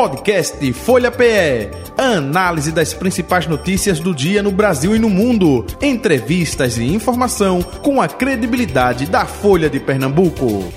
[0.00, 1.68] Podcast Folha PE.
[1.98, 5.66] Análise das principais notícias do dia no Brasil e no mundo.
[5.78, 10.72] Entrevistas e informação com a credibilidade da Folha de Pernambuco.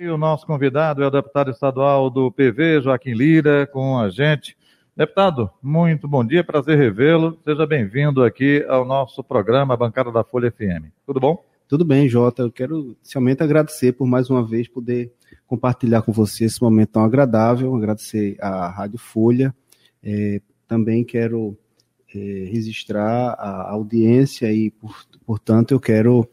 [0.00, 4.56] E o nosso convidado é o deputado estadual do PV, Joaquim Lira, com a gente.
[4.96, 7.36] Deputado, muito bom dia, prazer revê-lo.
[7.44, 10.86] Seja bem-vindo aqui ao nosso programa Bancada da Folha FM.
[11.04, 11.47] Tudo bom?
[11.68, 12.42] Tudo bem, Jota.
[12.42, 15.12] Eu quero inicialmente agradecer por mais uma vez poder
[15.46, 19.54] compartilhar com você esse momento tão agradável, agradecer à Rádio Folha.
[20.02, 21.58] É, também quero
[22.14, 22.18] é,
[22.50, 24.96] registrar a audiência e, por,
[25.26, 26.26] portanto, eu quero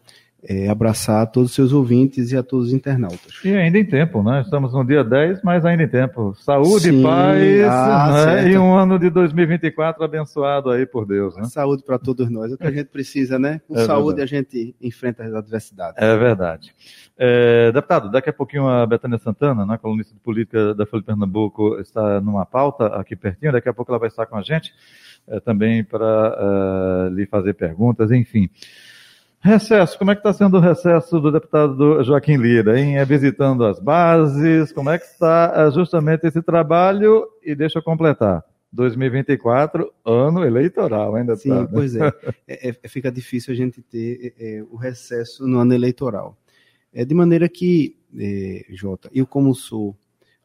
[0.48, 3.34] é, abraçar todos os seus ouvintes e a todos os internautas.
[3.44, 4.42] E ainda em tempo, né?
[4.42, 6.36] Estamos no dia 10, mas ainda em tempo.
[6.36, 8.52] Saúde, Sim, paz ah, né?
[8.52, 11.36] e um ano de 2024 abençoado aí por Deus.
[11.36, 11.46] Né?
[11.46, 13.60] Saúde para todos nós, é o que a gente precisa, né?
[13.68, 14.36] Com é saúde verdade.
[14.36, 16.02] a gente enfrenta as adversidades.
[16.02, 16.74] É verdade.
[17.18, 21.08] É, deputado, daqui a pouquinho a Betânia Santana, né, colunista de política da Folha de
[21.08, 24.74] Pernambuco, está numa pauta aqui pertinho, daqui a pouco ela vai estar com a gente
[25.28, 28.50] é, também para uh, lhe fazer perguntas, enfim.
[29.46, 32.98] Recesso, como é que está sendo o recesso do deputado Joaquim Lira, hein?
[32.98, 37.28] É visitando as bases, como é que está é, justamente esse trabalho?
[37.44, 38.44] E deixa eu completar.
[38.72, 42.12] 2024, ano eleitoral, ainda Sim, tá, pois é.
[42.48, 42.70] é.
[42.70, 42.88] é.
[42.88, 46.36] Fica difícil a gente ter é, é, o recesso no ano eleitoral.
[46.92, 49.96] É de maneira que, é, Jota, eu como sou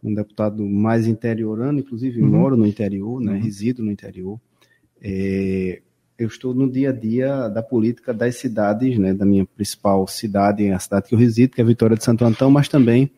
[0.04, 2.28] um deputado mais interiorano, inclusive uhum.
[2.28, 3.40] moro no interior, né, uhum.
[3.40, 4.38] resido no interior,
[5.00, 5.80] é,
[6.22, 10.70] eu estou no dia a dia da política das cidades, né, da minha principal cidade,
[10.70, 13.10] a cidade que eu resido, que é a Vitória de Santo Antão, mas também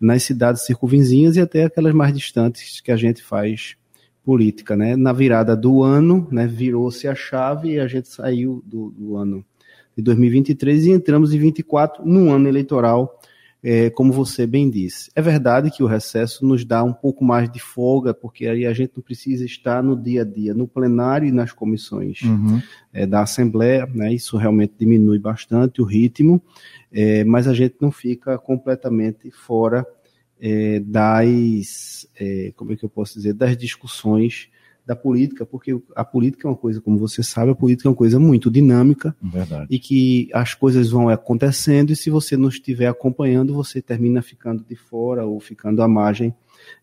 [0.00, 3.76] nas cidades circunvizinhas e até aquelas mais distantes que a gente faz
[4.24, 4.96] política, né?
[4.96, 9.44] Na virada do ano, né, virou-se a chave e a gente saiu do, do ano
[9.96, 13.20] de 2023 e entramos em 24 num ano eleitoral
[13.62, 15.10] é, como você bem disse.
[15.14, 18.72] É verdade que o recesso nos dá um pouco mais de folga, porque aí a
[18.72, 22.60] gente não precisa estar no dia a dia, no plenário e nas comissões uhum.
[22.92, 24.12] é, da Assembleia, né?
[24.12, 26.42] isso realmente diminui bastante o ritmo,
[26.90, 29.86] é, mas a gente não fica completamente fora
[30.40, 34.48] é, das, é, como é que eu posso dizer, das discussões
[34.84, 37.96] da política, porque a política é uma coisa, como você sabe, a política é uma
[37.96, 39.66] coisa muito dinâmica Verdade.
[39.70, 44.64] e que as coisas vão acontecendo e se você não estiver acompanhando, você termina ficando
[44.64, 46.34] de fora ou ficando à margem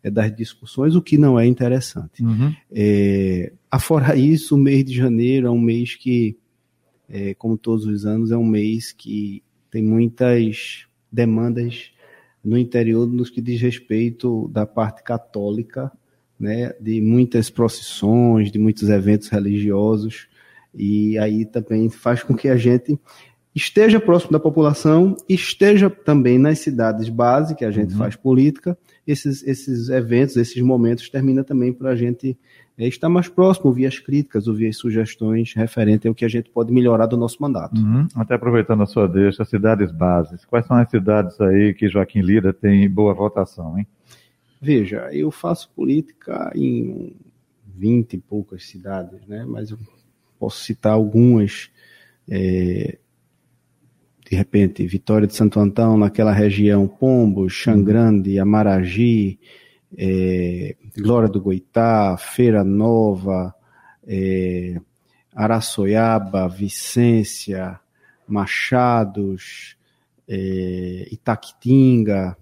[0.01, 2.23] é, das discussões, o que não é interessante.
[2.23, 2.53] Uhum.
[2.71, 6.37] É, afora isso, o mês de janeiro é um mês que,
[7.09, 11.91] é, como todos os anos, é um mês que tem muitas demandas
[12.43, 15.91] no interior nos que diz respeito da parte católica
[16.39, 20.27] né, de muitas procissões, de muitos eventos religiosos,
[20.73, 22.97] e aí também faz com que a gente
[23.53, 27.97] esteja próximo da população, esteja também nas cidades base, que a gente uhum.
[27.97, 32.37] faz política, esses, esses eventos, esses momentos termina também para a gente
[32.77, 36.49] é, estar mais próximo, ouvir as críticas, ouvir as sugestões referentes ao que a gente
[36.49, 37.81] pode melhorar do nosso mandato.
[37.81, 38.07] Uhum.
[38.15, 42.53] Até aproveitando a sua deixa, cidades bases, quais são as cidades aí que Joaquim Lira
[42.53, 43.87] tem boa votação, hein?
[44.61, 47.15] Veja, eu faço política em
[47.65, 49.45] vinte e poucas cidades, né?
[49.47, 49.77] Mas eu
[50.37, 51.69] posso citar algumas.
[52.29, 52.97] É,
[54.29, 59.39] de repente, Vitória de Santo Antão, naquela região, Pombo, Xangrande, Amaragi,
[59.97, 63.55] é, Glória do Goitá, Feira Nova,
[64.05, 64.79] é,
[65.33, 67.79] Araçoiaba, Vicência,
[68.27, 69.75] Machados,
[70.27, 72.37] é, Itaquitinga,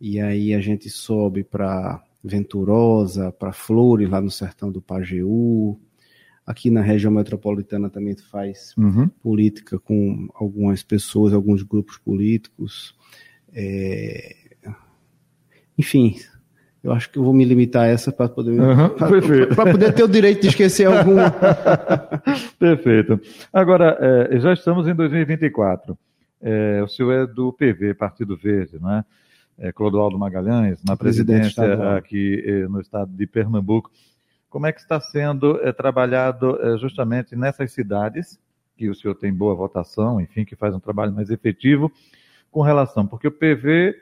[0.00, 5.78] e aí a gente sobe para Venturosa, para Flores, lá no sertão do Pajeú.
[6.46, 9.08] Aqui na região metropolitana também faz uhum.
[9.08, 12.96] política com algumas pessoas, alguns grupos políticos.
[13.52, 14.34] É...
[15.76, 16.16] Enfim,
[16.82, 18.88] eu acho que eu vou me limitar a essa para poder, uhum,
[19.54, 21.34] para poder ter o direito de esquecer alguma.
[22.58, 23.20] perfeito.
[23.52, 25.98] Agora, é, já estamos em 2024.
[26.40, 29.04] É, o senhor é do PV, Partido Verde, não é?
[29.58, 33.90] É, Clodoaldo Magalhães, na presidência aqui eh, no estado de Pernambuco.
[34.48, 38.38] Como é que está sendo é, trabalhado é, justamente nessas cidades,
[38.76, 41.92] que o senhor tem boa votação, enfim, que faz um trabalho mais efetivo,
[42.50, 43.94] com relação, porque o PV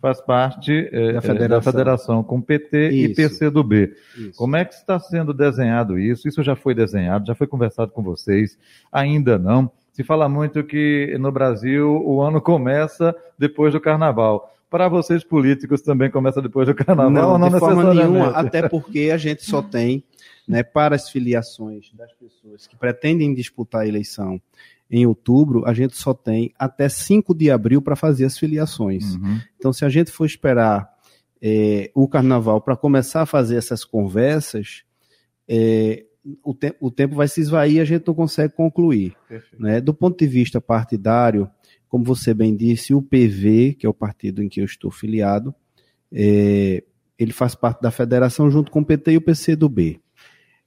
[0.00, 1.48] faz parte da, federação.
[1.48, 2.24] da, federação.
[2.24, 3.12] com PT isso.
[3.12, 3.94] e PCdoB.
[4.16, 4.32] Isso.
[4.36, 6.28] Como é que está sendo desenhado isso?
[6.28, 8.58] Isso já foi desenhado, já foi conversado com vocês?
[8.92, 9.70] Ainda não?
[9.92, 15.82] Se fala muito que no Brasil o ano começa depois do carnaval para vocês políticos
[15.82, 17.08] também começa depois do carnaval?
[17.08, 20.02] Não, não de forma nenhuma, até porque a gente só tem,
[20.48, 24.42] né, para as filiações das pessoas que pretendem disputar a eleição
[24.90, 29.14] em outubro, a gente só tem até 5 de abril para fazer as filiações.
[29.14, 29.40] Uhum.
[29.56, 30.92] Então, se a gente for esperar
[31.40, 34.82] é, o carnaval para começar a fazer essas conversas,
[35.48, 36.04] é,
[36.42, 39.14] o, te o, tempo vai se esvair e a gente não consegue concluir.
[39.56, 39.80] Né?
[39.80, 41.48] Do ponto de vista partidário,
[41.94, 45.54] como você bem disse, o PV, que é o partido em que eu estou filiado,
[46.10, 46.82] é,
[47.16, 50.00] ele faz parte da federação junto com o PT e o PCdoB.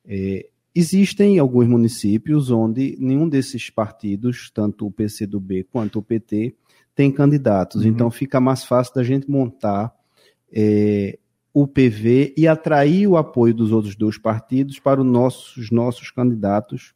[0.06, 6.56] É, existem alguns municípios onde nenhum desses partidos, tanto o PCdoB quanto o PT,
[6.96, 7.82] tem candidatos.
[7.82, 7.90] Uhum.
[7.90, 9.94] Então fica mais fácil da gente montar
[10.50, 11.20] é,
[11.54, 16.94] o PV e atrair o apoio dos outros dois partidos para os nossos, nossos candidatos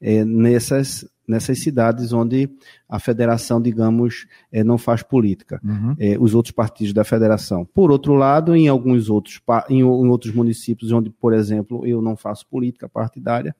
[0.00, 2.48] é, nessas, nessas cidades onde
[2.88, 5.94] a federação, digamos, é, não faz política, uhum.
[5.98, 7.64] é, os outros partidos da federação.
[7.66, 12.16] Por outro lado, em alguns outros, em, em outros municípios onde, por exemplo, eu não
[12.16, 13.54] faço política partidária,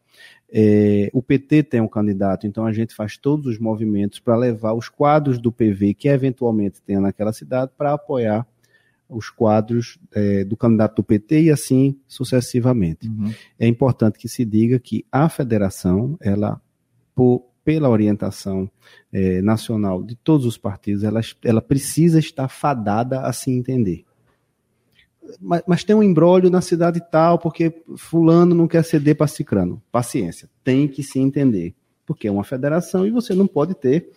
[0.50, 4.72] é, o PT tem um candidato, então a gente faz todos os movimentos para levar
[4.72, 8.46] os quadros do PV que eventualmente tenha naquela cidade para apoiar
[9.08, 13.08] os quadros é, do candidato do PT e assim sucessivamente.
[13.08, 13.32] Uhum.
[13.58, 16.60] É importante que se diga que a federação, ela,
[17.14, 18.70] por, pela orientação
[19.12, 24.06] é, nacional de todos os partidos, ela, ela precisa estar fadada a se entender.
[25.38, 29.82] Mas, mas tem um embrólio na cidade tal, porque fulano não quer ceder para cicrano.
[29.92, 31.74] Paciência, tem que se entender.
[32.06, 34.12] Porque é uma federação e você não pode ter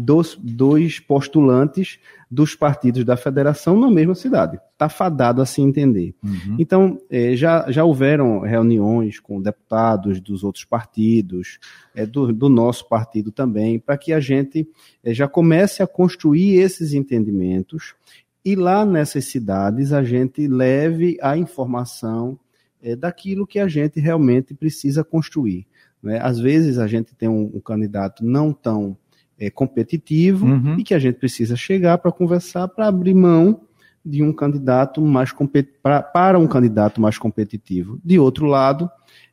[0.00, 1.98] dos dois postulantes
[2.30, 4.58] dos partidos da federação na mesma cidade.
[4.72, 6.14] Está fadado a se entender.
[6.24, 6.56] Uhum.
[6.58, 11.58] Então, é, já, já houveram reuniões com deputados dos outros partidos,
[11.94, 14.66] é, do, do, nosso partido também, para que a gente
[15.04, 17.94] é, já comece a construir esses entendimentos
[18.42, 22.38] e lá nessas cidades a gente leve a informação
[22.82, 25.66] é, daquilo que a gente realmente precisa construir.
[26.02, 26.18] Né?
[26.22, 28.96] Às vezes a gente tem um, um candidato não tão
[29.40, 30.78] é, competitivo uhum.
[30.78, 33.62] e que a gente precisa chegar para conversar para abrir mão
[34.04, 35.34] de um candidato mais
[35.82, 37.98] pra, para um candidato mais competitivo.
[38.04, 38.88] De outro lado,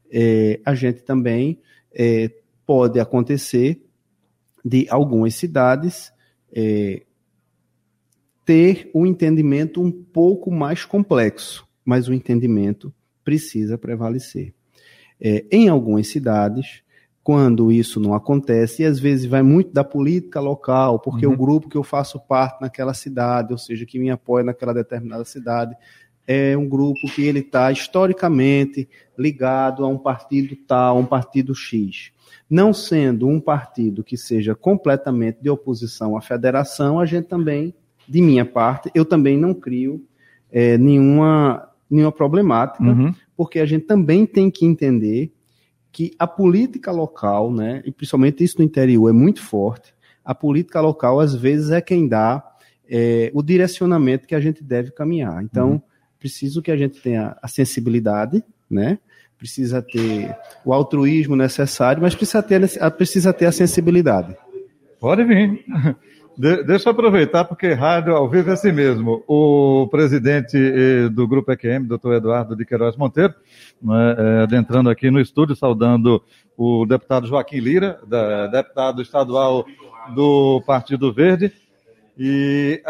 [0.09, 1.59] é, a gente também
[1.93, 2.31] é,
[2.65, 3.85] pode acontecer
[4.63, 6.11] de algumas cidades
[6.51, 7.03] é,
[8.45, 12.93] ter um entendimento um pouco mais complexo, mas o entendimento
[13.23, 14.53] precisa prevalecer.
[15.19, 16.81] É, em algumas cidades,
[17.27, 21.33] quando isso não acontece, e às vezes vai muito da política local, porque uhum.
[21.33, 25.25] o grupo que eu faço parte naquela cidade, ou seja, que me apoia naquela determinada
[25.25, 25.75] cidade,
[26.25, 28.87] é um grupo que ele está historicamente
[29.19, 32.13] ligado a um partido tal, a um partido X.
[32.49, 37.73] Não sendo um partido que seja completamente de oposição à federação, a gente também,
[38.07, 40.01] de minha parte, eu também não crio
[40.49, 43.13] é, nenhuma, nenhuma problemática, uhum.
[43.35, 45.33] porque a gente também tem que entender
[45.97, 49.95] que a política local, né, e principalmente isso no interior, é muito forte.
[50.23, 52.43] A política local, às vezes, é quem dá
[52.87, 55.43] é, o direcionamento que a gente deve caminhar.
[55.43, 55.81] Então, uhum.
[56.19, 58.99] preciso que a gente tenha a sensibilidade, né?
[59.39, 62.61] Precisa ter o altruísmo necessário, mas precisa ter,
[62.91, 64.37] precisa ter a sensibilidade.
[64.99, 65.65] Pode vir.
[66.37, 69.23] De, deixa eu aproveitar, porque rádio ao vivo é assim mesmo.
[69.27, 73.33] O presidente eh, do Grupo EQM, doutor Eduardo de Queiroz Monteiro,
[73.81, 76.21] né, é, adentrando aqui no estúdio, saudando
[76.55, 79.65] o deputado Joaquim Lira, da, deputado estadual
[80.13, 81.51] do Partido Verde.
[82.15, 82.83] E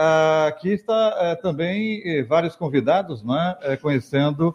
[0.45, 4.53] aqui está é, também eh, vários convidados, né, conhecendo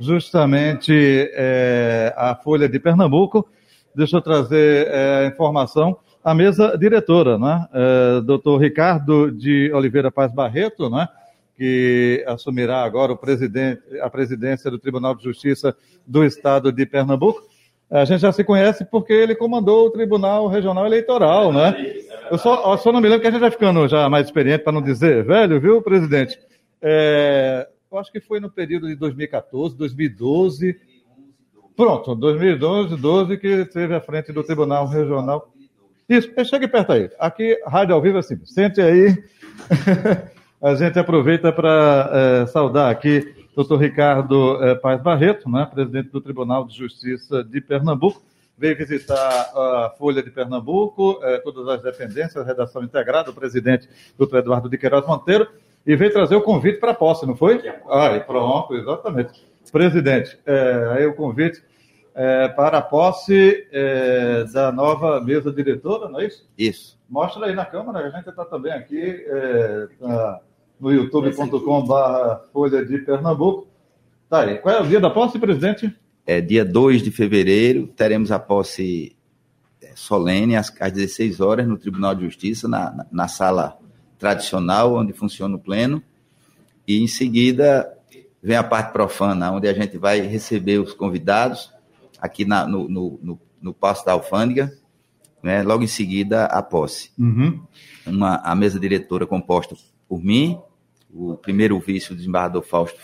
[0.00, 0.92] justamente
[1.32, 3.48] é, a Folha de Pernambuco.
[3.94, 7.66] Deixa eu trazer a informação a mesa diretora, né?
[7.72, 11.08] É, doutor Ricardo de Oliveira Paz Barreto, né?
[11.56, 13.16] que assumirá agora
[14.00, 17.40] a presidência do Tribunal de Justiça do Estado de Pernambuco.
[17.90, 21.72] A gente já se conhece porque ele comandou o Tribunal Regional Eleitoral, né?
[22.30, 24.64] Eu só, eu só não me lembro que a gente vai ficando já mais experiente,
[24.64, 26.38] para não dizer velho, viu, presidente?
[26.80, 30.74] É, eu acho que foi no período de 2014, 2012.
[31.76, 35.51] Pronto, 2012, 12 que esteve à frente do Tribunal Regional
[36.16, 37.10] isso, chegue perto aí.
[37.18, 38.38] Aqui, rádio ao vivo é assim.
[38.44, 39.22] Sente aí.
[40.62, 46.10] a gente aproveita para é, saudar aqui o doutor Ricardo é, Paz Barreto, né, presidente
[46.10, 48.22] do Tribunal de Justiça de Pernambuco.
[48.56, 53.88] Veio visitar a Folha de Pernambuco, é, todas as dependências, a redação integrada, o presidente
[54.16, 55.48] doutor Eduardo de Queiroz Monteiro,
[55.84, 57.60] e veio trazer o convite para a posse, não foi?
[57.88, 59.32] Ah, pronto, exatamente.
[59.72, 61.62] Presidente, é, aí o convite
[62.14, 66.48] é, para a posse é, da nova mesa diretora, não é isso?
[66.56, 66.98] Isso.
[67.08, 70.40] Mostra aí na câmera, a gente está também aqui é, tá
[70.80, 73.68] no youtube.com.br Folha de Pernambuco.
[74.28, 74.58] Tá aí.
[74.58, 75.94] Qual é o dia da posse, presidente?
[76.26, 79.16] É dia 2 de fevereiro, teremos a posse
[79.94, 83.78] solene às, às 16 horas no Tribunal de Justiça, na, na, na sala
[84.18, 86.02] tradicional, onde funciona o pleno,
[86.86, 87.92] e em seguida
[88.42, 91.72] vem a parte profana, onde a gente vai receber os convidados
[92.22, 94.72] aqui na, no, no, no, no Passo da Alfândega,
[95.42, 97.10] né, logo em seguida a posse.
[97.18, 97.60] Uhum.
[98.06, 99.74] Uma, a mesa diretora composta
[100.08, 100.56] por mim,
[101.12, 103.00] o primeiro vice, o desembargador Fausto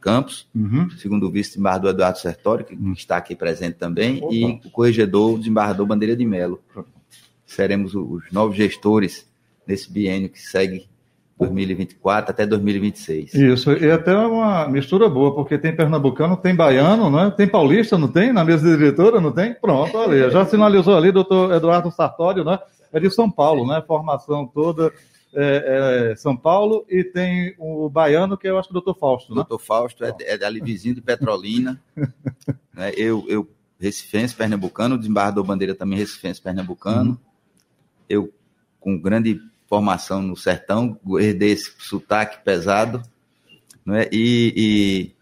[0.00, 0.86] Campos, uhum.
[0.86, 2.94] o segundo vice, o desembargador Eduardo Sertório, que uhum.
[2.94, 4.34] está aqui presente também, Opa.
[4.34, 6.62] e o corregedor, o desembargador Bandeira de Melo.
[7.44, 9.30] Seremos os novos gestores
[9.66, 10.88] nesse biênio que segue
[11.42, 13.34] 2024 até 2026.
[13.34, 17.32] Isso, e até uma mistura boa, porque tem pernambucano, tem baiano, né?
[17.36, 18.32] tem paulista, não tem?
[18.32, 19.54] Na mesa diretora, não tem?
[19.54, 22.58] Pronto, ali, já sinalizou ali, doutor Eduardo Sartório, né?
[22.92, 23.82] É de São Paulo, né?
[23.86, 24.92] Formação toda
[25.34, 28.98] é, é, São Paulo, e tem o baiano, que eu acho que é o doutor
[28.98, 29.36] Fausto, né?
[29.36, 31.80] Doutor Fausto é, é ali vizinho de Petrolina,
[32.74, 32.92] né?
[32.96, 33.48] eu, eu
[33.80, 37.18] recifense, pernambucano, desembargador Bandeira também recifense, pernambucano, uhum.
[38.08, 38.32] eu
[38.78, 39.40] com grande
[39.72, 43.02] formação no sertão, herdei esse sotaque pesado,
[43.86, 44.06] né?
[44.12, 45.12] e, e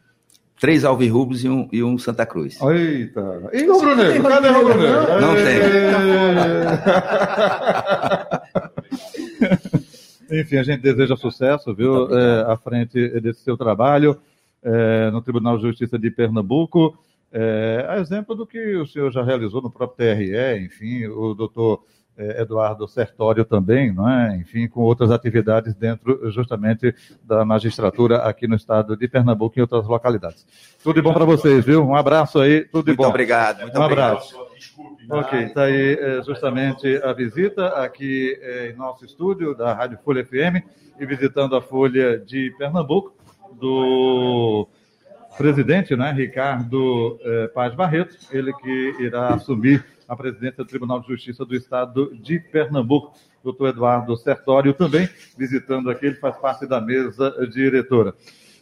[0.59, 2.61] três alvirrubos e um, e um Santa Cruz.
[2.61, 3.49] Eita!
[3.52, 4.23] E o Rubro Negro?
[4.25, 5.21] Cadê o Rubro Negro?
[5.21, 5.37] Não
[10.28, 10.40] tem.
[10.40, 14.21] Enfim, a gente deseja sucesso, viu, é, à frente desse seu trabalho
[14.64, 16.99] é, no Tribunal de Justiça de Pernambuco.
[17.30, 21.85] É, a exemplo do que o senhor já realizou no próprio TRE, enfim, o doutor
[21.85, 22.00] é,
[22.38, 24.36] Eduardo Sertório também, não é?
[24.36, 29.62] enfim, com outras atividades dentro justamente da magistratura aqui no estado de Pernambuco e em
[29.62, 30.46] outras localidades.
[30.82, 31.84] Tudo de bom para vocês, viu?
[31.84, 33.08] Um abraço aí, tudo de muito bom.
[33.08, 34.10] Obrigado, muito um obrigado.
[34.12, 34.50] abraço.
[35.10, 40.24] Ok, está aí é, justamente a visita aqui é, em nosso estúdio da Rádio Folha
[40.24, 40.64] FM
[41.00, 43.14] e visitando a Folha de Pernambuco
[43.60, 44.68] do
[45.36, 47.18] presidente, né, Ricardo
[47.54, 52.40] Paz Barreto, ele que irá assumir a presidência do Tribunal de Justiça do Estado de
[52.40, 53.14] Pernambuco.
[53.45, 58.12] Doutor Eduardo Sertório também visitando aqui, ele faz parte da mesa diretora.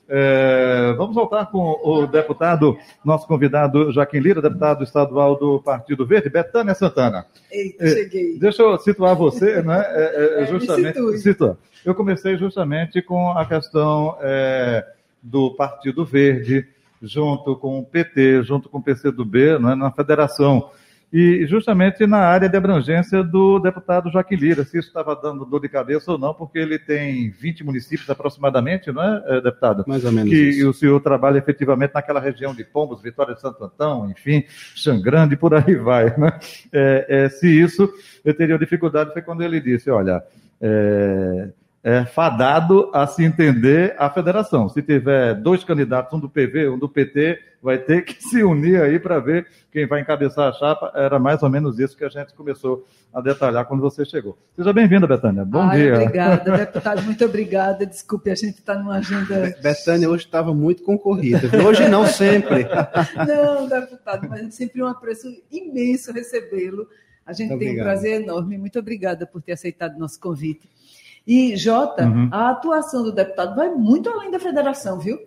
[0.07, 6.29] É, vamos voltar com o deputado, nosso convidado Joaquim Lira, deputado estadual do Partido Verde,
[6.29, 7.25] Betânia Santana.
[7.51, 8.39] Eita, é, cheguei.
[8.39, 9.83] Deixa eu situar você, né?
[9.89, 11.59] É, é, é justamente, situa.
[11.83, 14.87] Eu comecei justamente com a questão é,
[15.23, 16.67] do Partido Verde,
[17.01, 20.71] junto com o PT, junto com o PCdoB, né, na federação
[21.11, 25.61] e justamente na área de abrangência do deputado Joaquim Lira, se isso estava dando dor
[25.61, 29.85] de cabeça ou não, porque ele tem 20 municípios aproximadamente, não é, eh, deputado?
[29.87, 30.31] Mais ou menos.
[30.31, 30.69] Que isso.
[30.69, 35.55] o senhor trabalha efetivamente naquela região de Pombos, Vitória de Santo Antão, enfim, Xangrande, por
[35.55, 36.15] aí vai.
[36.19, 36.39] Né?
[36.73, 37.91] É, é, se isso,
[38.23, 40.23] eu teria dificuldade, foi quando ele disse, olha,
[40.61, 41.49] é,
[41.83, 44.69] é fadado a se entender a federação.
[44.69, 48.81] Se tiver dois candidatos, um do PV, um do PT, vai ter que se unir
[48.81, 50.93] aí para ver quem vai encabeçar a chapa.
[50.95, 54.37] Era mais ou menos isso que a gente começou a detalhar quando você chegou.
[54.57, 55.45] Seja bem-vinda, Betânia.
[55.45, 55.95] Bom Ai, dia.
[55.95, 57.03] Obrigada, deputado.
[57.03, 57.87] Muito obrigada.
[57.87, 59.55] Desculpe, a gente está numa agenda.
[59.63, 61.49] Betânia hoje estava muito concorrida.
[61.65, 62.67] Hoje não, sempre.
[63.27, 66.89] não, deputado, mas é sempre um apreço imenso recebê-lo.
[67.25, 67.87] A gente muito tem obrigado.
[67.87, 68.59] um prazer enorme.
[68.59, 70.69] Muito obrigada por ter aceitado o nosso convite.
[71.29, 72.31] E, Jota, uhum.
[72.33, 75.19] a atuação do deputado vai muito além da federação, viu?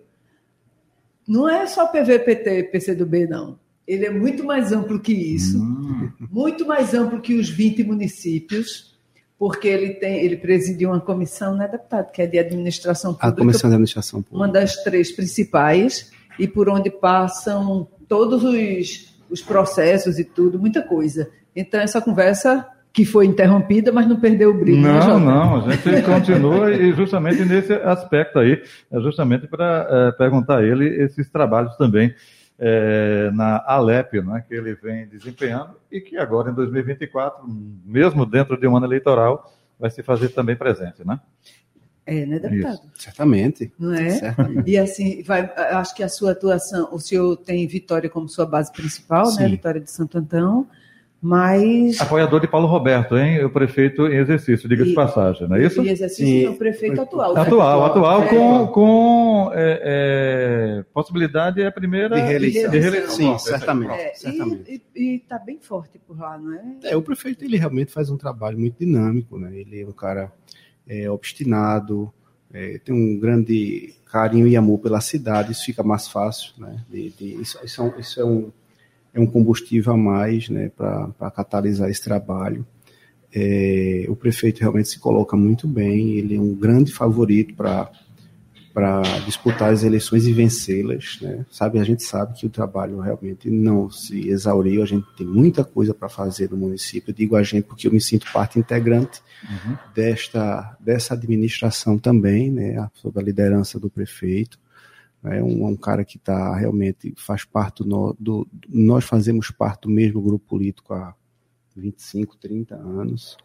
[1.28, 3.56] Não é só PVPT, PCdoB, não.
[3.86, 6.10] Ele é muito mais amplo que isso, uhum.
[6.28, 8.98] muito mais amplo que os 20 municípios,
[9.38, 13.28] porque ele tem, ele presidiu uma comissão, né, deputado, que é de administração pública.
[13.28, 14.36] A comissão de administração pública.
[14.44, 20.82] Uma das três principais, e por onde passam todos os, os processos e tudo, muita
[20.82, 21.30] coisa.
[21.54, 24.82] Então, essa conversa que foi interrompida, mas não perdeu o brilho.
[24.82, 29.86] Né, não, né, não, a gente continua e justamente nesse aspecto aí, é justamente para
[29.88, 32.14] é, perguntar a ele esses trabalhos também
[32.58, 37.44] é, na Alep, né, que ele vem desempenhando e que agora em 2024,
[37.84, 41.18] mesmo dentro de um ano eleitoral, vai se fazer também presente, né?
[42.04, 42.74] É, né, deputado?
[42.74, 42.90] Isso.
[42.98, 43.72] Certamente.
[43.78, 44.10] Não é?
[44.10, 44.70] Certamente.
[44.70, 48.72] E assim, vai, acho que a sua atuação, o senhor tem Vitória como sua base
[48.72, 49.32] principal, né?
[49.32, 49.42] Sim.
[49.42, 49.48] né?
[49.48, 50.66] Vitória de Santo Antão.
[51.24, 52.00] Mas.
[52.00, 53.44] Apoiador de Paulo Roberto, hein?
[53.44, 55.80] O prefeito em exercício, diga de passagem, não é isso?
[55.80, 57.36] Em exercício, o prefeito atual.
[57.36, 62.70] Atual, atual, com, com é, é, possibilidade é a primeira de reeleição.
[62.72, 63.38] De reeleição.
[63.38, 63.92] Sim, certamente.
[63.92, 64.82] É, certamente.
[64.96, 66.62] E está bem forte por lá, não é?
[66.82, 69.56] É, o prefeito ele realmente faz um trabalho muito dinâmico, né?
[69.56, 70.32] Ele é um cara
[70.88, 72.12] é, obstinado,
[72.52, 76.84] é, tem um grande carinho e amor pela cidade, isso fica mais fácil, né?
[76.90, 78.52] De, de, isso, isso, é um, isso é um
[79.14, 82.66] é um combustível a mais né, para catalisar esse trabalho.
[83.34, 87.90] É, o prefeito realmente se coloca muito bem, ele é um grande favorito para
[89.24, 91.46] disputar as eleições e vencê-las, né?
[91.50, 95.64] Sabe, a gente sabe que o trabalho realmente não se exauriu, a gente tem muita
[95.64, 97.10] coisa para fazer no município.
[97.10, 99.76] Eu digo a gente porque eu me sinto parte integrante uhum.
[99.94, 102.86] desta dessa administração também, né?
[102.94, 104.58] Sob a liderança do prefeito,
[105.24, 109.90] é um, um cara que está realmente faz parte do, do, nós fazemos parte do
[109.90, 111.14] mesmo grupo político há
[111.76, 113.36] 25, 30 anos.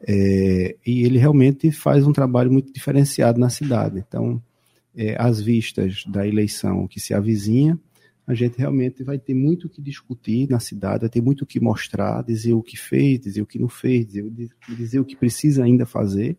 [0.00, 3.98] É, e ele realmente faz um trabalho muito diferenciado na cidade.
[4.06, 4.40] Então,
[4.96, 7.78] é, às vistas da eleição que se avizinha,
[8.26, 11.46] a gente realmente vai ter muito o que discutir na cidade, vai ter muito o
[11.46, 14.30] que mostrar, dizer o que fez, dizer o que não fez, dizer,
[14.76, 16.36] dizer o que precisa ainda fazer,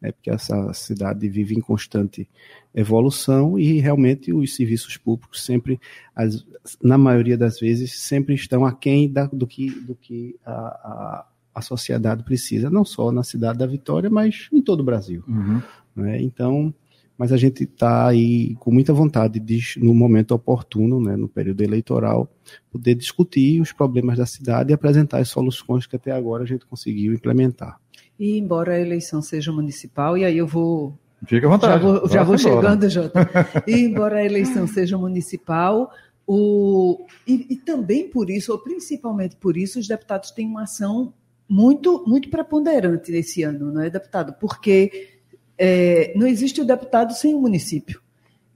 [0.00, 2.28] né, porque essa cidade vive em constante
[2.74, 5.78] evolução e realmente os serviços públicos sempre,
[6.14, 6.44] as,
[6.82, 11.26] na maioria das vezes, sempre estão aquém da, do que, do que a, a,
[11.56, 15.22] a, sociedade precisa, não só na cidade da Vitória, mas em todo o Brasil.
[15.28, 15.60] Uhum.
[15.96, 16.22] Né?
[16.22, 16.72] Então,
[17.20, 21.62] mas a gente está aí com muita vontade de, no momento oportuno, né, no período
[21.62, 22.32] eleitoral,
[22.72, 26.64] poder discutir os problemas da cidade e apresentar as soluções que até agora a gente
[26.64, 27.78] conseguiu implementar.
[28.20, 30.94] E embora a eleição seja municipal, e aí eu vou.
[31.26, 31.72] Fica à vontade.
[31.72, 33.26] Já vou, já vou chegando, Jota.
[33.66, 35.90] E embora a eleição seja municipal,
[36.26, 41.14] o, e, e, também por isso, ou principalmente por isso, os deputados têm uma ação
[41.48, 44.34] muito, muito preponderante nesse ano, não é, deputado?
[44.38, 45.08] Porque
[45.56, 48.02] é, não existe o deputado sem o município.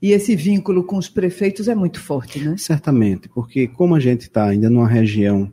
[0.00, 2.54] E esse vínculo com os prefeitos é muito forte, né?
[2.58, 5.50] Certamente, porque como a gente está ainda numa região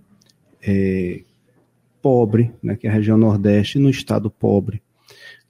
[0.61, 1.21] é,
[2.01, 4.81] pobre, né, que é a região Nordeste, no estado pobre,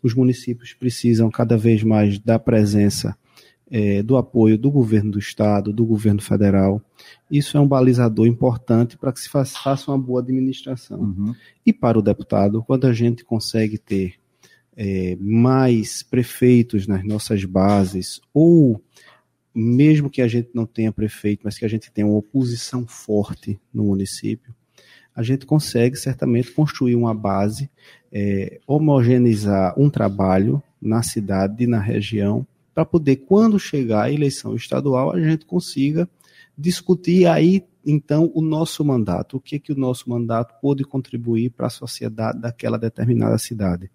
[0.04, 3.16] os municípios precisam cada vez mais da presença
[3.70, 6.82] é, do apoio do governo do estado, do governo federal.
[7.30, 11.00] Isso é um balizador importante para que se faça uma boa administração.
[11.00, 11.34] Uhum.
[11.66, 14.16] E para o deputado, quando a gente consegue ter
[14.76, 18.84] é, mais prefeitos nas nossas bases, ou
[19.56, 23.60] mesmo que a gente não tenha prefeito, mas que a gente tenha uma oposição forte
[23.74, 24.54] no município,
[25.16, 27.70] a gente consegue certamente construir uma base,
[28.12, 34.56] é, homogeneizar um trabalho na cidade e na região, para poder, quando chegar a eleição
[34.56, 36.10] estadual, a gente consiga
[36.58, 41.68] discutir aí então o nosso mandato, o que que o nosso mandato pode contribuir para
[41.68, 43.90] a sociedade daquela determinada cidade.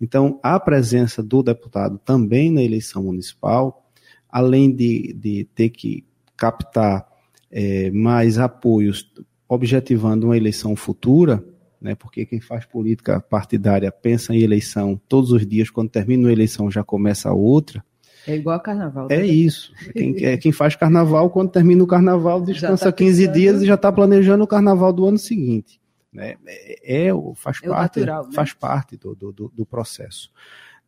[0.00, 3.88] Então, a presença do deputado também na eleição municipal,
[4.28, 6.04] além de, de ter que
[6.36, 7.06] captar
[7.50, 9.10] é, mais apoios,
[9.48, 11.42] objetivando uma eleição futura,
[11.80, 16.32] né, porque quem faz política partidária pensa em eleição todos os dias, quando termina uma
[16.32, 17.82] eleição já começa a outra,
[18.26, 19.08] é igual a carnaval.
[19.10, 19.26] É né?
[19.26, 19.72] isso.
[19.94, 23.34] Quem, é, quem faz carnaval, quando termina o carnaval, descansa tá 15 pensando...
[23.34, 25.80] dias e já está planejando o carnaval do ano seguinte.
[26.12, 26.34] Né?
[26.46, 28.32] É, é faz, é parte, natural, né?
[28.34, 30.30] faz parte do, do, do processo.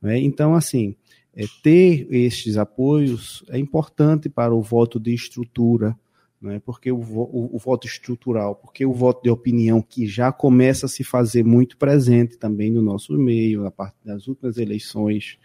[0.02, 0.18] Né?
[0.18, 0.94] Então, assim,
[1.34, 5.96] é, ter estes apoios é importante para o voto de estrutura,
[6.40, 6.60] né?
[6.64, 10.88] porque o, o, o, voto estrutural, porque o voto de opinião que já começa a
[10.88, 15.38] se fazer muito presente também no nosso meio, a partir das últimas eleições,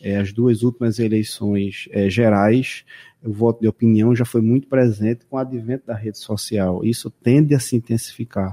[0.00, 2.84] é, as duas últimas eleições é, gerais,
[3.22, 6.82] o voto de opinião já foi muito presente com o advento da rede social.
[6.84, 8.52] Isso tende a se intensificar.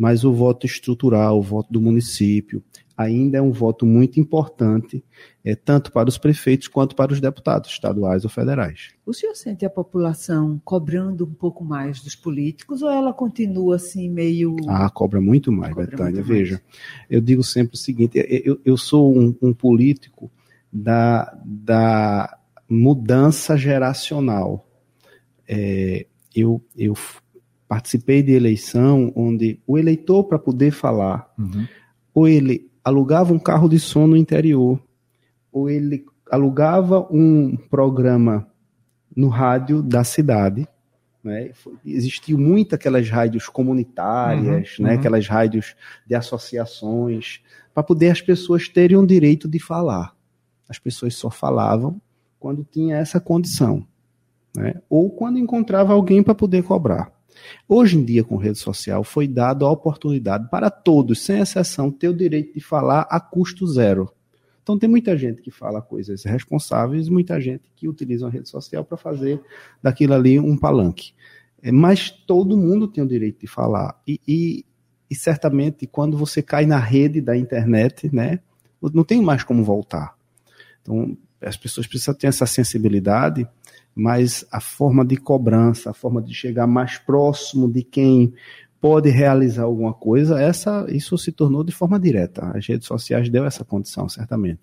[0.00, 2.64] Mas o voto estrutural, o voto do município,
[2.96, 5.04] ainda é um voto muito importante,
[5.44, 8.94] é, tanto para os prefeitos quanto para os deputados estaduais ou federais.
[9.04, 14.08] O senhor sente a população cobrando um pouco mais dos políticos ou ela continua assim
[14.08, 14.56] meio.
[14.66, 16.12] Ah, cobra muito mais, cobra Betânia.
[16.12, 16.80] Muito Veja, mais.
[17.10, 20.30] eu digo sempre o seguinte: eu, eu sou um, um político
[20.72, 24.66] da, da mudança geracional.
[25.46, 26.94] É, eu, eu
[27.70, 31.68] participei de eleição onde o eleitor, para poder falar, uhum.
[32.12, 34.82] ou ele alugava um carro de som no interior,
[35.52, 38.44] ou ele alugava um programa
[39.14, 40.66] no rádio da cidade.
[41.22, 41.52] Né?
[41.86, 44.94] Existiu muito aquelas rádios comunitárias, uhum, né?
[44.94, 44.98] Uhum.
[44.98, 47.40] aquelas rádios de associações,
[47.72, 50.12] para poder as pessoas terem o direito de falar.
[50.68, 52.02] As pessoas só falavam
[52.36, 53.86] quando tinha essa condição,
[54.56, 54.74] né?
[54.90, 57.19] ou quando encontrava alguém para poder cobrar.
[57.68, 62.08] Hoje em dia, com rede social, foi dada a oportunidade para todos, sem exceção, ter
[62.08, 64.10] o direito de falar a custo zero.
[64.62, 68.84] Então, tem muita gente que fala coisas responsáveis, muita gente que utiliza a rede social
[68.84, 69.40] para fazer
[69.82, 71.12] daquilo ali um palanque.
[71.62, 74.00] É, mas todo mundo tem o direito de falar.
[74.06, 74.64] E, e,
[75.10, 78.40] e certamente, quando você cai na rede da internet, né,
[78.94, 80.14] não tem mais como voltar.
[80.82, 83.48] Então, as pessoas precisam ter essa sensibilidade,
[84.00, 88.32] mas a forma de cobrança, a forma de chegar mais próximo de quem
[88.80, 92.50] pode realizar alguma coisa, essa isso se tornou de forma direta.
[92.56, 94.60] As redes sociais deu essa condição, certamente.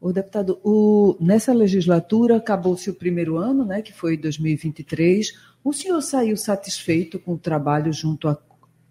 [0.00, 5.32] O deputado, o, nessa legislatura acabou-se o primeiro ano, né, que foi 2023.
[5.64, 8.38] O senhor saiu satisfeito com o trabalho junto a,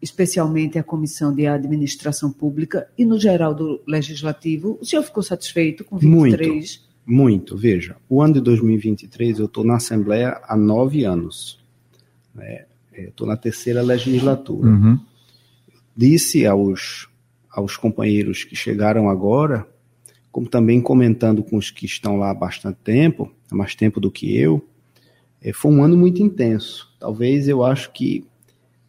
[0.01, 4.77] especialmente à Comissão de Administração Pública e no geral do Legislativo?
[4.81, 6.49] O senhor ficou satisfeito com 23?
[6.49, 7.55] Muito, muito.
[7.55, 11.63] Veja, o ano de 2023 eu estou na Assembleia há nove anos.
[12.33, 12.65] Né?
[12.93, 14.69] Estou na terceira legislatura.
[14.69, 14.99] Uhum.
[15.95, 17.07] Disse aos,
[17.49, 19.67] aos companheiros que chegaram agora
[20.35, 24.11] como também comentando com os que estão lá há bastante tempo, há mais tempo do
[24.11, 24.61] que eu,
[25.41, 26.93] é, foi um ano muito intenso.
[26.99, 28.27] Talvez eu acho que,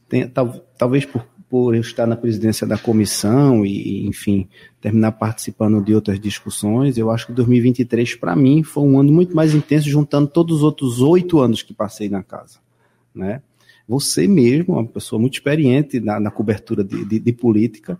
[0.08, 1.24] tenha, tal, talvez por,
[1.56, 4.46] por eu estar na presidência da comissão e, enfim,
[4.78, 9.34] terminar participando de outras discussões, eu acho que 2023, para mim, foi um ano muito
[9.34, 12.58] mais intenso, juntando todos os outros oito anos que passei na casa.
[13.14, 13.40] Né?
[13.88, 17.98] Você mesmo, uma pessoa muito experiente na, na cobertura de, de, de política,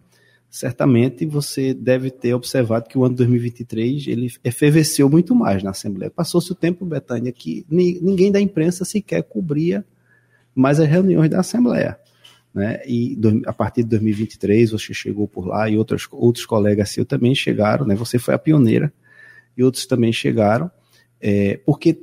[0.50, 6.10] certamente você deve ter observado que o ano 2023 ele efervesceu muito mais na Assembleia.
[6.10, 9.82] Passou-se o tempo, Betânia, que ninguém da imprensa sequer cobria
[10.54, 11.98] mais as reuniões da Assembleia.
[12.56, 12.80] Né?
[12.86, 17.34] E a partir de 2023 você chegou por lá e outros, outros colegas seus também
[17.34, 17.94] chegaram, né?
[17.94, 18.90] você foi a pioneira
[19.54, 20.70] e outros também chegaram,
[21.20, 22.00] é, porque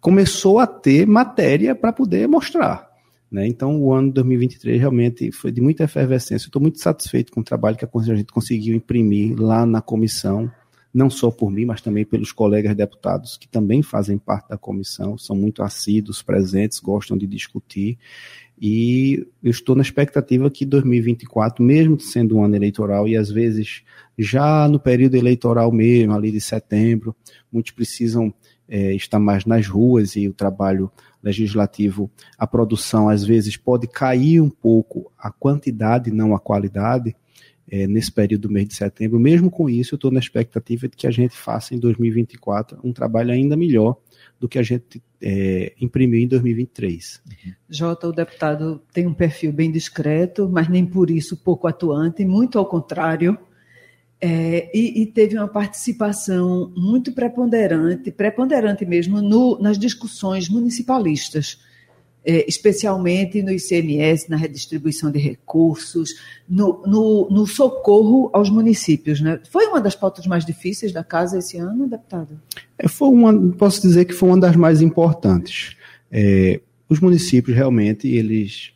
[0.00, 2.90] começou a ter matéria para poder mostrar.
[3.30, 3.46] Né?
[3.46, 6.48] Então, o ano 2023 realmente foi de muita efervescência.
[6.48, 10.50] Estou muito satisfeito com o trabalho que a gente conseguiu imprimir lá na comissão,
[10.92, 15.16] não só por mim, mas também pelos colegas deputados que também fazem parte da comissão,
[15.16, 17.96] são muito assíduos, presentes, gostam de discutir.
[18.64, 23.82] E eu estou na expectativa que 2024, mesmo sendo um ano eleitoral, e às vezes
[24.16, 27.12] já no período eleitoral mesmo, ali de setembro,
[27.50, 28.32] muitos precisam
[28.68, 30.88] é, estar mais nas ruas e o trabalho
[31.20, 37.16] legislativo, a produção às vezes pode cair um pouco a quantidade, não a qualidade,
[37.68, 39.18] é, nesse período do mês de setembro.
[39.18, 42.92] Mesmo com isso, eu estou na expectativa de que a gente faça em 2024 um
[42.92, 43.96] trabalho ainda melhor
[44.42, 47.22] do que a gente é, imprimiu em 2023.
[47.70, 52.58] Jota, o deputado tem um perfil bem discreto, mas nem por isso pouco atuante, muito
[52.58, 53.38] ao contrário.
[54.20, 61.60] É, e, e, teve uma participação muito preponderante, preponderante mesmo, no, nas discussões municipalistas,
[62.24, 66.14] é, especialmente no ICMS, na redistribuição de recursos,
[66.48, 69.20] no, no, no, socorro aos municípios.
[69.20, 69.40] Né?
[69.50, 72.40] Foi uma das pautas mais difíceis da casa esse ano, deputado?
[72.78, 75.76] É, foi uma, posso dizer que foi uma das mais importantes.
[76.10, 78.72] É, os municípios realmente, eles,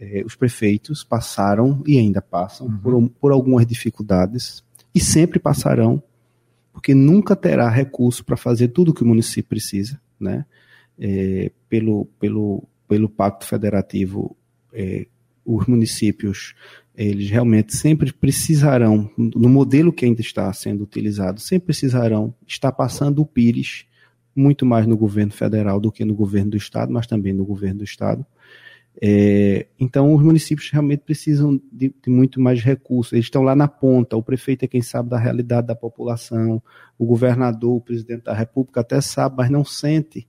[0.00, 2.78] é, os prefeitos passaram e ainda passam uhum.
[2.78, 6.02] por, por algumas dificuldades e sempre passarão,
[6.72, 10.44] porque nunca terá recurso para fazer tudo o que o município precisa, né?
[11.00, 14.36] É, pelo, pelo, pelo Pacto Federativo,
[14.72, 15.06] é,
[15.44, 16.54] os municípios
[16.96, 23.22] eles realmente sempre precisarão, no modelo que ainda está sendo utilizado, sempre precisarão estar passando
[23.22, 23.86] o PIRES,
[24.34, 27.78] muito mais no governo federal do que no governo do estado, mas também no governo
[27.78, 28.26] do estado,
[29.00, 33.12] é, então, os municípios realmente precisam de, de, muito mais recursos.
[33.12, 34.16] Eles estão lá na ponta.
[34.16, 36.60] O prefeito é quem sabe da realidade da população.
[36.98, 40.26] O governador, o presidente da República até sabe, mas não sente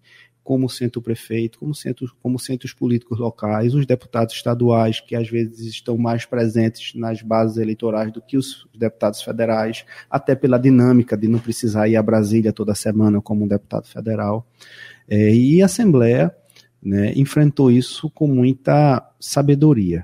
[0.49, 5.29] como sente prefeito, como sente, como sente os políticos locais, os deputados estaduais, que às
[5.29, 11.15] vezes estão mais presentes nas bases eleitorais do que os deputados federais, até pela dinâmica
[11.15, 14.43] de não precisar ir a Brasília toda semana como um deputado federal.
[15.07, 16.35] É, e a Assembleia
[16.81, 20.03] né, enfrentou isso com muita sabedoria.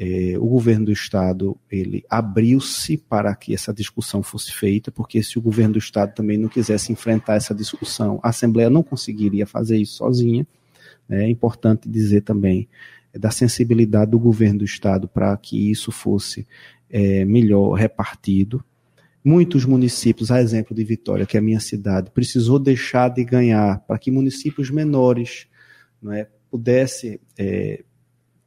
[0.00, 5.38] É, o governo do estado ele abriu-se para que essa discussão fosse feita, porque se
[5.38, 9.76] o governo do estado também não quisesse enfrentar essa discussão, a Assembleia não conseguiria fazer
[9.76, 10.46] isso sozinha.
[11.10, 12.68] É importante dizer também
[13.12, 16.46] é, da sensibilidade do governo do estado para que isso fosse
[16.88, 18.64] é, melhor repartido.
[19.24, 23.80] Muitos municípios, a exemplo de Vitória, que é a minha cidade, precisou deixar de ganhar
[23.80, 25.48] para que municípios menores
[26.00, 27.82] não é, pudesse é,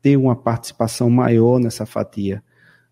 [0.02, 2.44] ter uma participação maior nessa fatia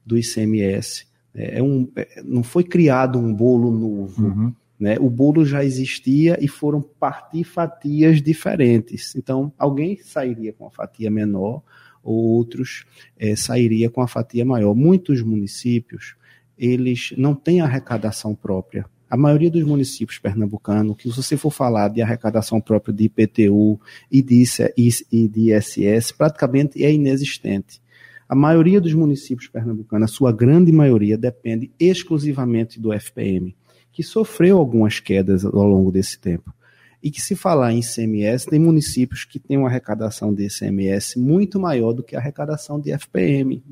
[0.05, 1.07] do ICMS.
[1.33, 4.23] É, é um, é, não foi criado um bolo novo.
[4.23, 4.55] Uhum.
[4.79, 4.97] Né?
[4.99, 9.15] O bolo já existia e foram partir fatias diferentes.
[9.15, 11.61] Então, alguém sairia com a fatia menor,
[12.01, 12.85] ou outros
[13.17, 14.73] é, sairia com a fatia maior.
[14.73, 16.15] Muitos municípios
[16.57, 21.87] eles não têm arrecadação própria a maioria dos municípios pernambucanos, que se você for falar
[21.87, 23.79] de arrecadação própria de IPTU
[24.11, 24.43] e de,
[24.77, 27.81] e ISS, praticamente é inexistente.
[28.27, 33.55] A maioria dos municípios pernambucanos, a sua grande maioria, depende exclusivamente do FPM,
[33.91, 36.53] que sofreu algumas quedas ao longo desse tempo.
[37.01, 41.59] E que se falar em ICMS, tem municípios que têm uma arrecadação de ICMS muito
[41.59, 43.63] maior do que a arrecadação de FPM.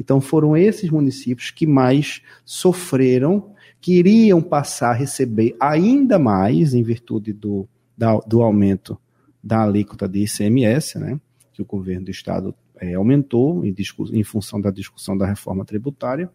[0.00, 3.52] Então foram esses municípios que mais sofreram
[3.82, 7.68] queriam passar a receber ainda mais em virtude do,
[7.98, 8.96] da, do aumento
[9.42, 11.20] da alíquota de ICMS, né,
[11.52, 13.74] que o governo do estado é, aumentou em,
[14.12, 16.30] em, função da discussão da reforma tributária.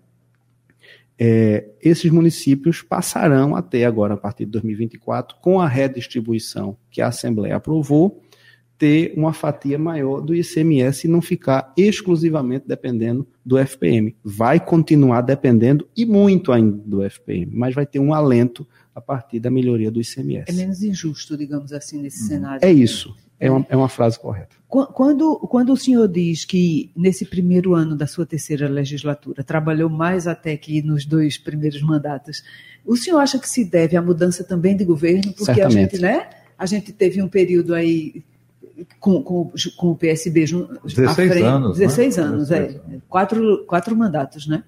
[1.18, 7.08] É, esses municípios passarão até agora, a partir de 2024, com a redistribuição que a
[7.08, 8.22] Assembleia aprovou,
[8.78, 14.16] ter uma fatia maior do ICMS e não ficar exclusivamente dependendo do FPM.
[14.24, 19.40] Vai continuar dependendo e muito ainda do FPM, mas vai ter um alento a partir
[19.40, 20.46] da melhoria do ICMS.
[20.48, 22.28] É menos injusto, digamos assim, nesse uhum.
[22.28, 22.66] cenário.
[22.66, 23.16] É isso.
[23.40, 24.56] É uma, é uma frase correta.
[24.68, 30.28] Quando, quando o senhor diz que nesse primeiro ano da sua terceira legislatura trabalhou mais
[30.28, 32.44] até que nos dois primeiros mandatos,
[32.84, 35.32] o senhor acha que se deve à mudança também de governo?
[35.34, 35.78] Porque Certamente.
[35.78, 36.30] a gente, né?
[36.58, 38.24] A gente teve um período aí
[39.00, 42.24] com, com, com o PSB 16 frente, anos, 16 né?
[42.24, 42.78] anos, 16 é.
[42.78, 43.04] Anos.
[43.08, 44.64] Quatro, quatro mandatos, né?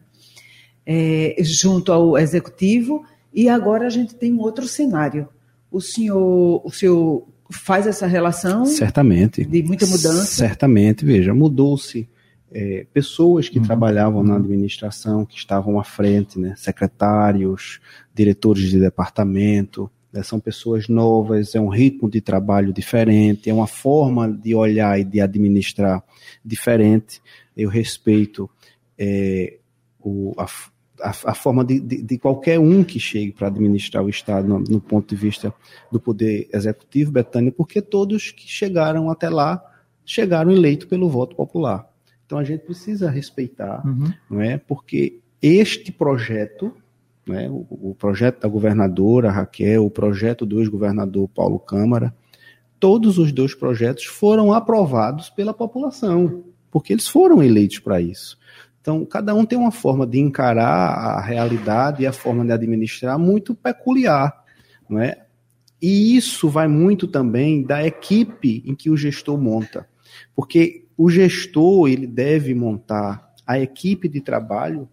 [0.86, 5.28] É, junto ao executivo, e agora a gente tem um outro cenário.
[5.72, 8.66] O senhor, o senhor faz essa relação?
[8.66, 9.46] Certamente.
[9.46, 10.26] De muita mudança?
[10.26, 12.10] Certamente, veja, mudou-se.
[12.52, 13.66] É, pessoas que uhum.
[13.66, 17.80] trabalhavam na administração, que estavam à frente, né, secretários,
[18.12, 23.68] diretores de departamento, né, são pessoas novas, é um ritmo de trabalho diferente, é uma
[23.68, 26.04] forma de olhar e de administrar
[26.44, 27.22] diferente.
[27.56, 28.50] Eu respeito
[28.98, 29.58] é,
[30.00, 30.46] o, a,
[31.02, 34.60] a, a, forma de, de, de, qualquer um que chegue para administrar o Estado no,
[34.60, 35.54] no, ponto de vista
[35.92, 39.64] do poder executivo, Betânia, porque todos que chegaram até lá
[40.06, 41.88] chegaram eleitos pelo voto popular.
[42.26, 44.12] Então a gente precisa respeitar, uhum.
[44.30, 44.58] não é?
[44.58, 46.76] Porque este projeto
[47.30, 52.14] né, o, o, projeto da governadora Raquel, o projeto do ex-governador Paulo Câmara,
[52.80, 58.38] todos os dois projetos foram aprovados pela população, porque eles foram eleitos para isso.
[58.82, 63.20] Então, cada um tem uma forma de encarar a realidade e a forma de administrar
[63.20, 64.44] muito peculiar,
[64.90, 65.26] não é?
[65.80, 69.88] E isso vai muito também da equipe em que o gestor monta,
[70.36, 74.90] porque o gestor ele deve montar a equipe de trabalho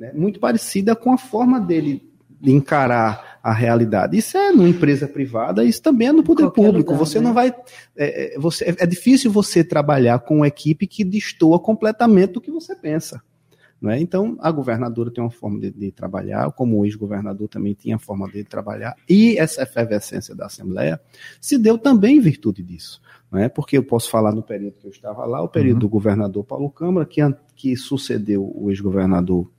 [0.00, 2.10] né, muito parecida com a forma dele
[2.40, 4.16] de encarar a realidade.
[4.16, 6.92] Isso é numa empresa privada, isso também é no poder Qualquer público.
[6.92, 7.24] Lugar, você né?
[7.26, 7.54] não vai.
[7.94, 12.40] É, é você, é, é difícil você trabalhar com uma equipe que destoa completamente do
[12.40, 13.22] que você pensa.
[13.78, 14.00] Né?
[14.00, 17.98] Então, a governadora tem uma forma de, de trabalhar, como o ex-governador também tinha a
[17.98, 21.00] forma de trabalhar, e essa efervescência da Assembleia
[21.40, 23.00] se deu também em virtude disso.
[23.30, 23.48] Né?
[23.48, 25.80] Porque eu posso falar no período que eu estava lá, o período uhum.
[25.80, 27.20] do governador Paulo Câmara, que,
[27.54, 29.50] que sucedeu o ex-governador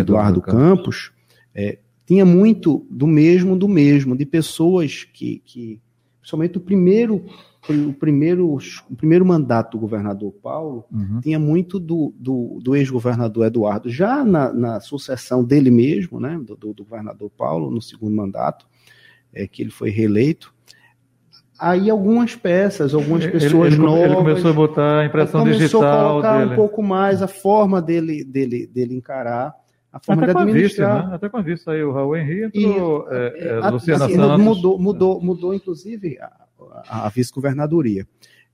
[0.00, 1.12] Eduardo, Campos,
[1.54, 5.80] é, tinha muito do mesmo, do mesmo, de pessoas que, que
[6.20, 7.24] principalmente o primeiro,
[7.68, 8.56] o primeiro,
[8.90, 11.20] o primeiro mandato do governador Paulo, uhum.
[11.20, 16.56] tinha muito do, do, do ex-governador Eduardo, já na, na, sucessão dele mesmo, né, do,
[16.56, 18.66] do, do, governador Paulo, no segundo mandato,
[19.32, 20.54] é, que ele foi reeleito,
[21.58, 24.04] aí algumas peças, algumas pessoas ele, ele, novas.
[24.04, 25.80] Ele começou a botar a impressão começou digital.
[25.80, 26.52] Começou a colocar dele.
[26.52, 29.61] um pouco mais a forma dele, dele, dele encarar
[29.92, 30.94] a forma Até de administrar.
[30.96, 31.14] Vista, né?
[31.16, 34.40] Até com a vista aí, o Raul Henrique entrou, e, é, é, Luciana assim, Santos.
[34.40, 36.32] Mudou, mudou, mudou inclusive, a,
[36.88, 38.06] a, a vice-governadoria.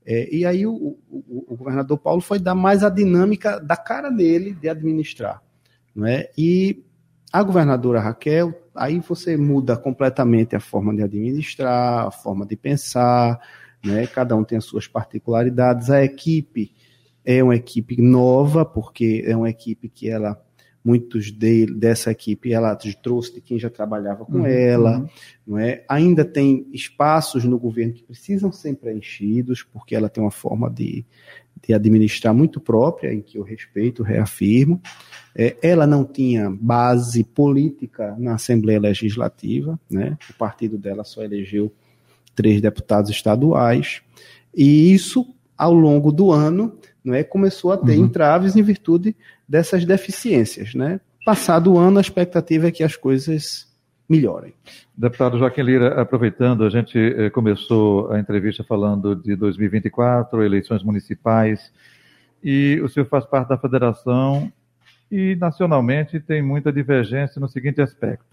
[0.05, 0.73] É, e aí o,
[1.09, 5.41] o, o, governador Paulo foi dar mais a dinâmica da cara dele de administrar.
[5.95, 6.29] Não é?
[6.37, 6.83] E
[7.31, 13.39] a governadora Raquel, aí você muda completamente a forma de administrar, a forma de pensar,
[13.85, 14.07] né?
[14.07, 15.89] cada um tem as suas particularidades.
[15.89, 16.73] A equipe
[17.23, 20.41] é uma equipe nova, porque é uma equipe que ela
[20.83, 25.07] muitos dele, dessa equipe ela trouxe de quem já trabalhava com uhum, ela, uhum.
[25.45, 25.83] não é?
[25.87, 31.05] Ainda tem espaços no governo que precisam ser preenchidos, porque ela tem uma forma de,
[31.65, 34.81] de administrar muito própria, em que eu respeito, reafirmo.
[35.35, 40.17] É, ela não tinha base política na Assembleia Legislativa, né?
[40.29, 41.71] O partido dela só elegeu
[42.35, 44.01] três deputados estaduais,
[44.55, 48.05] e isso ao longo do ano não é, começou a ter uhum.
[48.05, 49.15] entraves em virtude
[49.49, 50.75] dessas deficiências.
[50.75, 51.01] Né?
[51.25, 53.67] Passado o ano, a expectativa é que as coisas
[54.07, 54.53] melhorem.
[54.95, 61.71] Deputado Joaquim Lira, aproveitando, a gente eh, começou a entrevista falando de 2024, eleições municipais,
[62.43, 64.51] e o senhor faz parte da federação
[65.11, 68.25] e nacionalmente tem muita divergência no seguinte aspecto.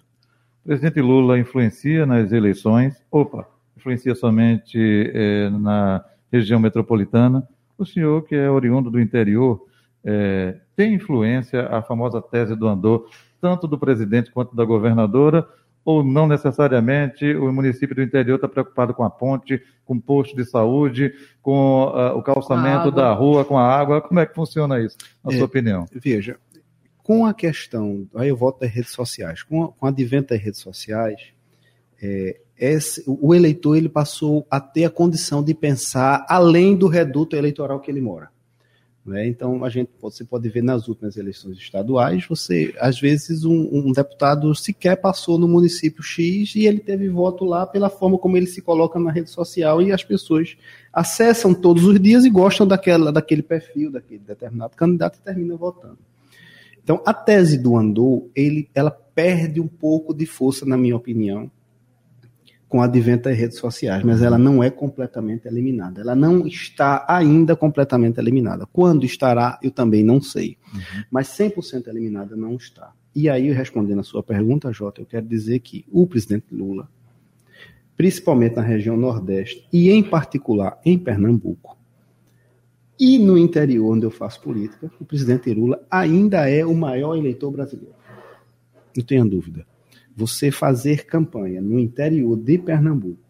[0.64, 4.78] O presidente Lula influencia nas eleições, opa, influencia somente
[5.14, 9.60] eh, na região metropolitana, o senhor, que é oriundo do interior,
[10.08, 13.08] é, tem influência a famosa tese do Andor,
[13.40, 15.44] tanto do presidente quanto da governadora,
[15.84, 20.36] ou não necessariamente o município do interior está preocupado com a ponte, com o posto
[20.36, 24.00] de saúde, com uh, o calçamento da rua, com a água?
[24.00, 25.86] Como é que funciona isso, na é, sua opinião?
[25.92, 26.38] Veja,
[27.02, 30.42] com a questão, aí eu volto das redes sociais, com, a, com o advento das
[30.42, 31.20] redes sociais,
[32.00, 37.36] é, esse, o eleitor ele passou a ter a condição de pensar além do reduto
[37.36, 38.30] eleitoral que ele mora.
[39.06, 39.28] Né?
[39.28, 43.92] Então, a gente, você pode ver nas últimas eleições estaduais, você, às vezes, um, um,
[43.92, 48.48] deputado sequer passou no município X e ele teve voto lá pela forma como ele
[48.48, 50.56] se coloca na rede social e as pessoas
[50.92, 55.98] acessam todos os dias e gostam daquela, daquele perfil, daquele determinado candidato e terminam votando.
[56.82, 61.48] Então, a tese do Andor, ele, ela perde um pouco de força, na minha opinião,
[62.76, 66.02] com o advento das redes sociais, mas ela não é completamente eliminada.
[66.02, 68.66] Ela não está ainda completamente eliminada.
[68.70, 70.58] Quando estará, eu também não sei.
[70.74, 71.04] Uhum.
[71.10, 72.92] Mas 100% eliminada não está.
[73.14, 76.86] E aí, respondendo a sua pergunta, Jota, eu quero dizer que o presidente Lula,
[77.96, 81.78] principalmente na região Nordeste e, em particular, em Pernambuco,
[83.00, 87.50] e no interior onde eu faço política, o presidente Lula ainda é o maior eleitor
[87.50, 87.94] brasileiro.
[88.94, 89.64] Não tenha dúvida
[90.16, 93.20] você fazer campanha no interior de Pernambuco,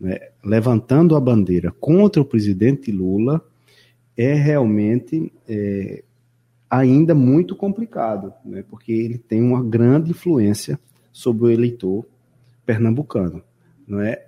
[0.00, 3.46] né, levantando a bandeira contra o presidente Lula,
[4.16, 6.02] é realmente é,
[6.70, 10.80] ainda muito complicado, né, porque ele tem uma grande influência
[11.12, 12.06] sobre o eleitor
[12.64, 13.42] pernambucano.
[13.86, 14.26] Não é?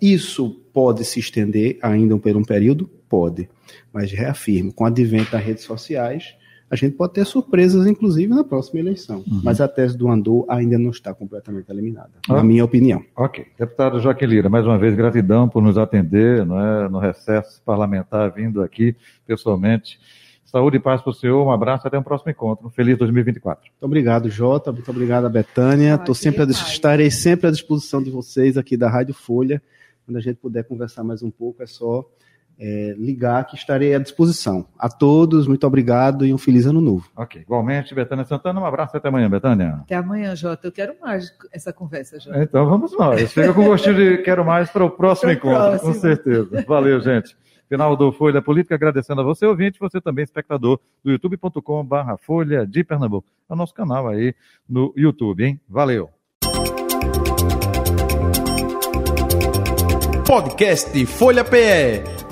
[0.00, 2.90] Isso pode se estender ainda por um período?
[3.08, 3.48] Pode.
[3.92, 6.34] Mas reafirmo, com o advento das redes sociais,
[6.72, 9.18] a gente pode ter surpresas, inclusive, na próxima eleição.
[9.18, 9.42] Uhum.
[9.44, 12.36] Mas a tese do Andor ainda não está completamente eliminada, ah.
[12.36, 13.04] na minha opinião.
[13.14, 13.44] Ok.
[13.58, 18.32] Deputado Joaquim Lira, mais uma vez, gratidão por nos atender não é, no recesso parlamentar,
[18.32, 20.00] vindo aqui pessoalmente.
[20.46, 22.70] Saúde e paz para o senhor, um abraço até o um próximo encontro.
[22.70, 23.64] Feliz 2024.
[23.64, 24.72] Muito obrigado, Jota.
[24.72, 25.98] Muito obrigado, Betânia.
[25.98, 29.60] Tô sempre a, estarei sempre à disposição de vocês aqui da Rádio Folha.
[30.06, 32.08] Quando a gente puder conversar mais um pouco, é só
[32.62, 34.64] é, ligar que estarei à disposição.
[34.78, 37.10] A todos, muito obrigado e um feliz ano novo.
[37.16, 39.80] Ok, igualmente, Betânia Santana, um abraço até amanhã, Betânia.
[39.80, 40.68] Até amanhã, Jota.
[40.68, 42.40] Eu quero mais essa conversa, Jota.
[42.40, 43.32] Então vamos nós.
[43.32, 45.92] Fica com gostinho de quero mais para o próximo encontro, próximo.
[45.92, 46.64] com certeza.
[46.64, 47.36] Valeu, gente.
[47.68, 52.84] Final do Folha Política, agradecendo a você, ouvinte, você também, espectador do youtube.com/barra Folha de
[52.84, 53.26] Pernambuco.
[53.50, 54.34] É o nosso canal aí
[54.68, 55.60] no YouTube, hein?
[55.68, 56.10] Valeu.
[60.28, 62.11] Podcast Folha PE.